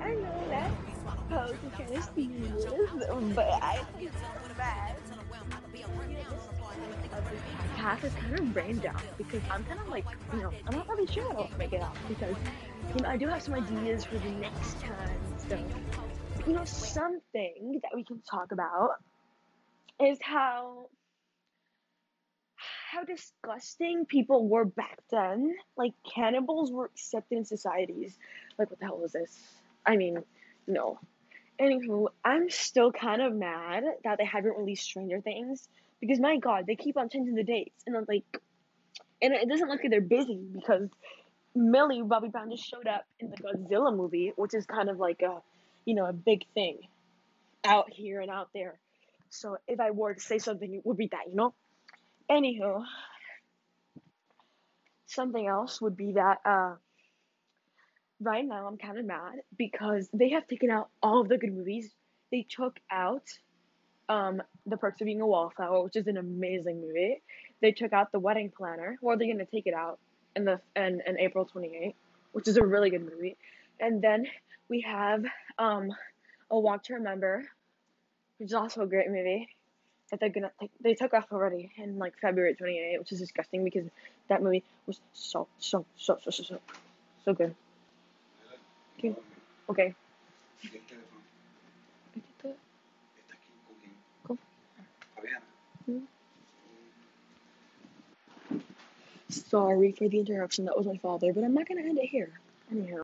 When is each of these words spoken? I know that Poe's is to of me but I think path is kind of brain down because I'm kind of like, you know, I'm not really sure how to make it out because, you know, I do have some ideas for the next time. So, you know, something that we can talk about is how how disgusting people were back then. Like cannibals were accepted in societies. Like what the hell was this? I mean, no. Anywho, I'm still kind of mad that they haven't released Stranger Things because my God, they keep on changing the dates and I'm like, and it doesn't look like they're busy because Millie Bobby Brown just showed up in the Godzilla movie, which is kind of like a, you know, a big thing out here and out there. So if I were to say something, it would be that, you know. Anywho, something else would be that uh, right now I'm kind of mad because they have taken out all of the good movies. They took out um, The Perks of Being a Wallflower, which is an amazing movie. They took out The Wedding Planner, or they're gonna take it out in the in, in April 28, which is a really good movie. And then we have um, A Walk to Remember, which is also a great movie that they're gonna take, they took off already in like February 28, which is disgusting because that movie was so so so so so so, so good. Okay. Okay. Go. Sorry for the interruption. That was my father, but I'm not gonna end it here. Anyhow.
I 0.00 0.14
know 0.14 0.48
that 0.48 0.70
Poe's 1.28 1.56
is 1.90 2.06
to 2.06 3.12
of 3.12 3.22
me 3.22 3.34
but 3.34 3.48
I 3.62 3.82
think 3.96 4.10
path 7.76 8.04
is 8.04 8.12
kind 8.14 8.38
of 8.38 8.52
brain 8.52 8.78
down 8.78 9.00
because 9.16 9.42
I'm 9.50 9.64
kind 9.64 9.80
of 9.80 9.88
like, 9.88 10.04
you 10.32 10.40
know, 10.40 10.52
I'm 10.66 10.76
not 10.76 10.88
really 10.88 11.06
sure 11.06 11.32
how 11.32 11.44
to 11.44 11.58
make 11.58 11.72
it 11.72 11.80
out 11.80 11.96
because, 12.08 12.36
you 12.94 13.02
know, 13.02 13.08
I 13.08 13.16
do 13.16 13.28
have 13.28 13.42
some 13.42 13.54
ideas 13.54 14.04
for 14.04 14.18
the 14.18 14.30
next 14.30 14.80
time. 14.80 15.20
So, 15.48 15.58
you 16.46 16.52
know, 16.52 16.64
something 16.64 17.80
that 17.82 17.94
we 17.94 18.04
can 18.04 18.20
talk 18.28 18.52
about 18.52 18.96
is 20.00 20.18
how 20.20 20.86
how 22.92 23.04
disgusting 23.04 24.04
people 24.04 24.48
were 24.48 24.64
back 24.64 24.98
then. 25.10 25.54
Like 25.76 25.92
cannibals 26.14 26.72
were 26.72 26.86
accepted 26.86 27.38
in 27.38 27.44
societies. 27.44 28.18
Like 28.58 28.68
what 28.70 28.80
the 28.80 28.86
hell 28.86 28.98
was 28.98 29.12
this? 29.12 29.38
I 29.90 29.96
mean, 29.96 30.22
no. 30.68 31.00
Anywho, 31.60 32.06
I'm 32.24 32.48
still 32.48 32.92
kind 32.92 33.20
of 33.20 33.34
mad 33.34 33.82
that 34.04 34.18
they 34.18 34.24
haven't 34.24 34.56
released 34.56 34.84
Stranger 34.84 35.20
Things 35.20 35.68
because 36.00 36.20
my 36.20 36.36
God, 36.36 36.64
they 36.68 36.76
keep 36.76 36.96
on 36.96 37.08
changing 37.08 37.34
the 37.34 37.42
dates 37.42 37.82
and 37.88 37.96
I'm 37.96 38.04
like, 38.06 38.22
and 39.20 39.34
it 39.34 39.48
doesn't 39.48 39.68
look 39.68 39.80
like 39.82 39.90
they're 39.90 40.00
busy 40.00 40.38
because 40.52 40.88
Millie 41.56 42.02
Bobby 42.02 42.28
Brown 42.28 42.52
just 42.52 42.64
showed 42.64 42.86
up 42.86 43.04
in 43.18 43.30
the 43.30 43.36
Godzilla 43.36 43.94
movie, 43.94 44.32
which 44.36 44.54
is 44.54 44.64
kind 44.64 44.88
of 44.88 45.00
like 45.00 45.22
a, 45.22 45.42
you 45.84 45.96
know, 45.96 46.06
a 46.06 46.12
big 46.12 46.44
thing 46.54 46.78
out 47.64 47.92
here 47.92 48.20
and 48.20 48.30
out 48.30 48.50
there. 48.54 48.78
So 49.28 49.56
if 49.66 49.80
I 49.80 49.90
were 49.90 50.14
to 50.14 50.20
say 50.20 50.38
something, 50.38 50.72
it 50.72 50.86
would 50.86 50.96
be 50.96 51.08
that, 51.08 51.26
you 51.28 51.34
know. 51.34 51.52
Anywho, 52.30 52.84
something 55.06 55.48
else 55.48 55.80
would 55.80 55.96
be 55.96 56.12
that 56.12 56.38
uh, 56.44 56.76
right 58.20 58.44
now 58.44 58.66
I'm 58.66 58.76
kind 58.76 58.98
of 58.98 59.04
mad 59.04 59.40
because 59.56 60.08
they 60.12 60.30
have 60.30 60.46
taken 60.46 60.70
out 60.70 60.88
all 61.02 61.20
of 61.20 61.28
the 61.28 61.38
good 61.38 61.54
movies. 61.54 61.90
They 62.30 62.46
took 62.48 62.78
out 62.90 63.28
um, 64.08 64.42
The 64.66 64.76
Perks 64.76 65.00
of 65.00 65.06
Being 65.06 65.20
a 65.20 65.26
Wallflower, 65.26 65.82
which 65.84 65.96
is 65.96 66.06
an 66.06 66.16
amazing 66.16 66.80
movie. 66.80 67.22
They 67.60 67.72
took 67.72 67.92
out 67.92 68.12
The 68.12 68.18
Wedding 68.18 68.52
Planner, 68.56 68.98
or 69.02 69.16
they're 69.16 69.28
gonna 69.28 69.46
take 69.46 69.66
it 69.66 69.74
out 69.74 69.98
in 70.36 70.44
the 70.44 70.60
in, 70.76 71.02
in 71.06 71.18
April 71.18 71.44
28, 71.44 71.94
which 72.32 72.48
is 72.48 72.56
a 72.56 72.64
really 72.64 72.90
good 72.90 73.04
movie. 73.04 73.36
And 73.78 74.02
then 74.02 74.26
we 74.68 74.82
have 74.82 75.24
um, 75.58 75.92
A 76.50 76.58
Walk 76.58 76.84
to 76.84 76.94
Remember, 76.94 77.44
which 78.38 78.48
is 78.48 78.54
also 78.54 78.82
a 78.82 78.86
great 78.86 79.08
movie 79.08 79.48
that 80.10 80.20
they're 80.20 80.28
gonna 80.28 80.50
take, 80.60 80.70
they 80.80 80.94
took 80.94 81.14
off 81.14 81.26
already 81.32 81.70
in 81.76 81.98
like 81.98 82.18
February 82.20 82.54
28, 82.54 82.98
which 82.98 83.12
is 83.12 83.20
disgusting 83.20 83.64
because 83.64 83.86
that 84.28 84.42
movie 84.42 84.64
was 84.86 85.00
so 85.12 85.46
so 85.58 85.84
so 85.96 86.18
so 86.22 86.30
so 86.30 86.42
so, 86.42 86.60
so 87.24 87.32
good. 87.32 87.54
Okay. 89.00 89.16
Okay. 89.70 89.94
Go. 94.28 94.38
Sorry 99.30 99.92
for 99.92 100.08
the 100.08 100.20
interruption. 100.20 100.66
That 100.66 100.76
was 100.76 100.86
my 100.86 100.98
father, 100.98 101.32
but 101.32 101.44
I'm 101.44 101.54
not 101.54 101.66
gonna 101.66 101.82
end 101.82 101.98
it 101.98 102.08
here. 102.10 102.30
Anyhow. 102.70 103.02